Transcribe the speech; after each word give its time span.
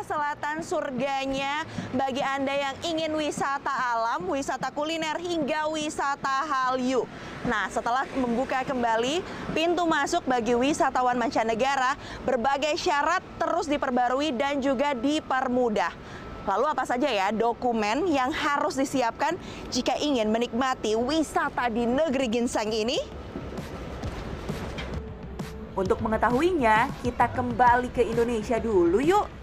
Selatan 0.00 0.66
surganya 0.66 1.62
bagi 1.94 2.18
Anda 2.18 2.50
yang 2.50 2.76
ingin 2.82 3.14
wisata 3.14 3.70
alam, 3.70 4.26
wisata 4.26 4.74
kuliner 4.74 5.14
hingga 5.22 5.70
wisata 5.70 6.42
Hallyu. 6.50 7.06
Nah, 7.46 7.70
setelah 7.70 8.02
membuka 8.18 8.66
kembali 8.66 9.22
pintu 9.54 9.86
masuk 9.86 10.26
bagi 10.26 10.58
wisatawan 10.58 11.14
mancanegara, 11.14 11.94
berbagai 12.26 12.74
syarat 12.74 13.22
terus 13.38 13.70
diperbarui 13.70 14.34
dan 14.34 14.58
juga 14.58 14.90
dipermudah. 14.98 15.94
Lalu 16.50 16.66
apa 16.66 16.82
saja 16.82 17.06
ya 17.06 17.30
dokumen 17.30 18.10
yang 18.10 18.34
harus 18.34 18.74
disiapkan 18.74 19.38
jika 19.70 19.94
ingin 20.02 20.26
menikmati 20.34 20.98
wisata 20.98 21.70
di 21.70 21.86
negeri 21.86 22.26
ginseng 22.26 22.74
ini? 22.74 22.98
Untuk 25.78 26.02
mengetahuinya, 26.02 26.90
kita 27.06 27.30
kembali 27.30 27.94
ke 27.94 28.02
Indonesia 28.02 28.58
dulu 28.58 28.98
yuk. 28.98 29.39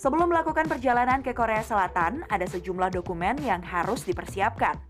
Sebelum 0.00 0.32
melakukan 0.32 0.64
perjalanan 0.64 1.20
ke 1.20 1.36
Korea 1.36 1.60
Selatan, 1.60 2.24
ada 2.32 2.48
sejumlah 2.48 2.88
dokumen 2.88 3.36
yang 3.44 3.60
harus 3.60 4.00
dipersiapkan. 4.08 4.80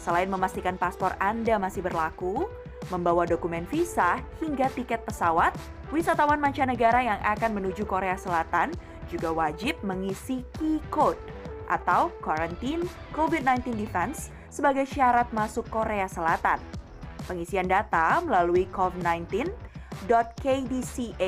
Selain 0.00 0.32
memastikan 0.32 0.80
paspor 0.80 1.12
Anda 1.20 1.60
masih 1.60 1.84
berlaku, 1.84 2.48
membawa 2.88 3.28
dokumen 3.28 3.68
visa 3.68 4.16
hingga 4.40 4.72
tiket 4.72 5.04
pesawat, 5.04 5.52
wisatawan 5.92 6.40
mancanegara 6.40 7.04
yang 7.04 7.20
akan 7.20 7.52
menuju 7.52 7.84
Korea 7.84 8.16
Selatan 8.16 8.72
juga 9.12 9.28
wajib 9.28 9.76
mengisi 9.84 10.40
key 10.56 10.80
code 10.88 11.20
atau 11.68 12.08
Quarantine 12.24 12.80
COVID-19 13.12 13.76
Defense 13.76 14.32
sebagai 14.48 14.88
syarat 14.88 15.28
masuk 15.36 15.68
Korea 15.68 16.08
Selatan. 16.08 16.56
Pengisian 17.28 17.68
data 17.68 18.24
melalui 18.24 18.64
COVID-19 18.72 19.52
www.kdca.go.kr. 20.08 21.26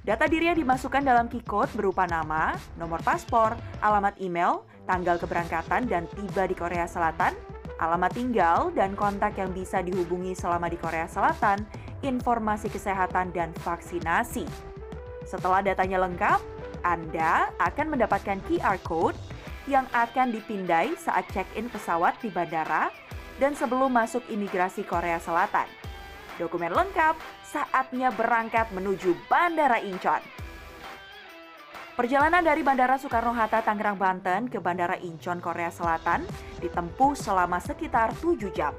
Data 0.00 0.24
diri 0.24 0.48
yang 0.48 0.56
dimasukkan 0.56 1.04
dalam 1.04 1.28
key-code 1.28 1.68
berupa 1.76 2.08
nama, 2.08 2.56
nomor 2.80 3.04
paspor, 3.04 3.52
alamat 3.84 4.16
email, 4.16 4.64
tanggal 4.88 5.20
keberangkatan 5.20 5.92
dan 5.92 6.08
tiba 6.16 6.48
di 6.48 6.56
Korea 6.56 6.88
Selatan, 6.88 7.36
alamat 7.76 8.16
tinggal 8.16 8.72
dan 8.72 8.96
kontak 8.96 9.36
yang 9.36 9.52
bisa 9.52 9.84
dihubungi 9.84 10.32
selama 10.32 10.72
di 10.72 10.80
Korea 10.80 11.04
Selatan, 11.04 11.68
informasi 12.00 12.72
kesehatan 12.72 13.28
dan 13.36 13.52
vaksinasi. 13.60 14.48
Setelah 15.28 15.60
datanya 15.60 16.00
lengkap, 16.08 16.40
Anda 16.80 17.52
akan 17.60 17.92
mendapatkan 17.92 18.40
QR 18.48 18.80
code 18.80 19.20
yang 19.68 19.84
akan 19.92 20.32
dipindai 20.32 20.96
saat 20.96 21.28
check-in 21.28 21.68
pesawat 21.68 22.16
di 22.24 22.32
bandara 22.32 22.88
dan 23.36 23.52
sebelum 23.52 23.92
masuk 23.92 24.24
imigrasi 24.32 24.80
Korea 24.80 25.20
Selatan. 25.20 25.68
Dokumen 26.40 26.72
lengkap, 26.72 27.20
saatnya 27.44 28.08
berangkat 28.16 28.72
menuju 28.72 29.12
Bandara 29.28 29.76
Incheon. 29.84 30.24
Perjalanan 31.92 32.40
dari 32.40 32.64
Bandara 32.64 32.96
Soekarno-Hatta, 32.96 33.60
Tangerang, 33.60 34.00
Banten 34.00 34.48
ke 34.48 34.56
Bandara 34.56 34.96
Incheon, 35.04 35.36
Korea 35.36 35.68
Selatan 35.68 36.24
ditempuh 36.64 37.12
selama 37.12 37.60
sekitar 37.60 38.16
7 38.16 38.48
jam. 38.56 38.72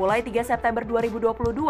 Mulai 0.00 0.24
3 0.24 0.48
September 0.48 0.80
2022, 0.80 1.60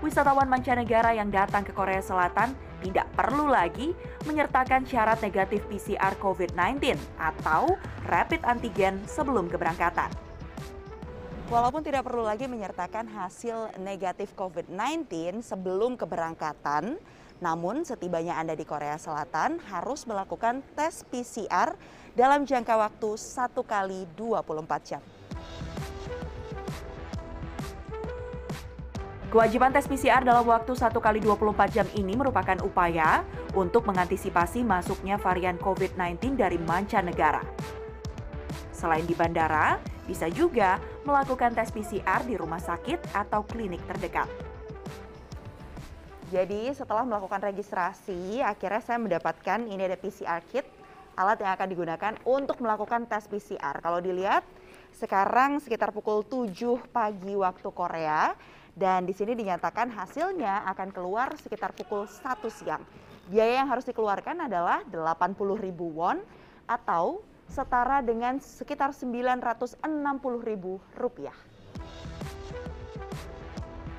wisatawan 0.00 0.48
mancanegara 0.48 1.12
yang 1.12 1.28
datang 1.28 1.60
ke 1.60 1.76
Korea 1.76 2.00
Selatan 2.00 2.56
tidak 2.80 3.12
perlu 3.12 3.52
lagi 3.52 3.92
menyertakan 4.24 4.88
syarat 4.88 5.20
negatif 5.20 5.60
PCR 5.68 6.16
COVID-19 6.16 6.96
atau 7.20 7.76
rapid 8.08 8.48
antigen 8.48 8.96
sebelum 9.04 9.52
keberangkatan. 9.52 10.31
Walaupun 11.52 11.84
tidak 11.84 12.08
perlu 12.08 12.24
lagi 12.24 12.48
menyertakan 12.48 13.12
hasil 13.12 13.76
negatif 13.76 14.32
COVID-19 14.40 15.44
sebelum 15.44 16.00
keberangkatan, 16.00 16.96
namun 17.44 17.84
setibanya 17.84 18.40
Anda 18.40 18.56
di 18.56 18.64
Korea 18.64 18.96
Selatan 18.96 19.60
harus 19.68 20.08
melakukan 20.08 20.64
tes 20.72 21.04
PCR 21.12 21.76
dalam 22.16 22.48
jangka 22.48 22.72
waktu 22.72 23.20
1 23.20 23.52
kali 23.68 24.08
24 24.16 24.88
jam. 24.88 25.04
Kewajiban 29.28 29.76
tes 29.76 29.84
PCR 29.84 30.24
dalam 30.24 30.48
waktu 30.48 30.72
1 30.72 30.88
kali 30.88 31.20
24 31.20 31.68
jam 31.68 31.84
ini 31.92 32.16
merupakan 32.16 32.56
upaya 32.64 33.28
untuk 33.52 33.84
mengantisipasi 33.84 34.64
masuknya 34.64 35.20
varian 35.20 35.60
COVID-19 35.60 36.32
dari 36.32 36.56
mancanegara. 36.56 37.44
Selain 38.72 39.04
di 39.04 39.12
bandara, 39.12 39.76
bisa 40.08 40.32
juga 40.32 40.80
melakukan 41.02 41.54
tes 41.54 41.70
PCR 41.74 42.22
di 42.22 42.38
rumah 42.38 42.62
sakit 42.62 43.14
atau 43.14 43.42
klinik 43.42 43.82
terdekat. 43.90 44.30
Jadi 46.32 46.72
setelah 46.72 47.04
melakukan 47.04 47.44
registrasi, 47.44 48.40
akhirnya 48.40 48.80
saya 48.80 48.96
mendapatkan 48.96 49.68
ini 49.68 49.84
ada 49.84 50.00
PCR 50.00 50.40
kit, 50.48 50.64
alat 51.12 51.36
yang 51.44 51.52
akan 51.52 51.68
digunakan 51.68 52.12
untuk 52.24 52.56
melakukan 52.64 53.04
tes 53.04 53.28
PCR. 53.28 53.76
Kalau 53.84 54.00
dilihat, 54.00 54.40
sekarang 54.96 55.60
sekitar 55.60 55.92
pukul 55.92 56.24
7 56.24 56.88
pagi 56.88 57.36
waktu 57.36 57.68
Korea, 57.68 58.32
dan 58.72 59.04
di 59.04 59.12
sini 59.12 59.36
dinyatakan 59.36 59.92
hasilnya 59.92 60.64
akan 60.72 60.88
keluar 60.88 61.36
sekitar 61.36 61.76
pukul 61.76 62.08
1 62.08 62.48
siang. 62.48 62.80
Biaya 63.28 63.60
yang 63.60 63.68
harus 63.68 63.84
dikeluarkan 63.84 64.48
adalah 64.48 64.80
80.000 64.88 65.68
won 65.76 66.16
atau 66.64 67.20
setara 67.52 68.00
dengan 68.00 68.40
sekitar 68.40 68.96
Rp960.000. 68.96 70.64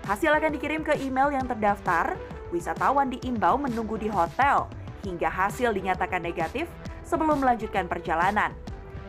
Hasil 0.04 0.32
akan 0.34 0.52
dikirim 0.58 0.82
ke 0.82 0.98
email 1.00 1.30
yang 1.30 1.46
terdaftar. 1.46 2.18
Wisatawan 2.50 3.10
diimbau 3.14 3.58
menunggu 3.58 3.98
di 3.98 4.10
hotel 4.10 4.70
hingga 5.02 5.26
hasil 5.26 5.74
dinyatakan 5.74 6.22
negatif 6.22 6.70
sebelum 7.02 7.42
melanjutkan 7.42 7.90
perjalanan. 7.90 8.54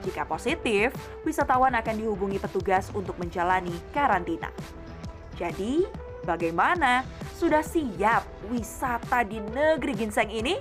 Jika 0.04 0.28
positif, 0.28 0.92
wisatawan 1.24 1.72
akan 1.76 1.96
dihubungi 1.96 2.36
petugas 2.40 2.92
untuk 2.92 3.16
menjalani 3.16 3.72
karantina. 3.92 4.52
Jadi, 5.36 5.84
bagaimana? 6.24 7.04
Sudah 7.36 7.64
siap 7.64 8.24
wisata 8.48 9.24
di 9.24 9.40
negeri 9.40 9.92
ginseng 9.96 10.28
ini? 10.32 10.56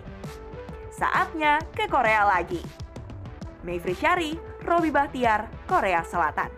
Saatnya 0.92 1.60
ke 1.72 1.88
Korea 1.88 2.28
lagi. 2.28 2.83
Mayfri 3.64 3.96
Syari, 3.96 4.36
Robi 4.68 4.92
Bahtiar, 4.92 5.48
Korea 5.68 6.04
Selatan. 6.04 6.52